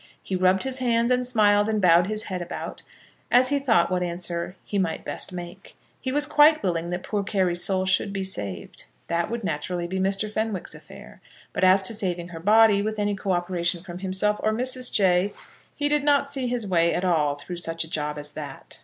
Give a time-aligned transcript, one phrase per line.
[0.23, 2.81] He rubbed his hands, and smiled, and bowed his head about,
[3.29, 5.75] as he thought what answer he might best make.
[5.99, 8.85] He was quite willing that poor Carry's soul should be saved.
[9.09, 10.27] That would naturally be Mr.
[10.27, 11.21] Fenwick's affair.
[11.53, 14.91] But as to saving her body, with any co operation from himself or Mrs.
[14.91, 15.33] Jay,
[15.75, 18.79] he did not see his way at all through such a job as that.